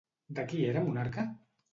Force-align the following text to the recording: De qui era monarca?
De 0.39 0.45
qui 0.53 0.61
era 0.69 0.81
monarca? 0.87 1.27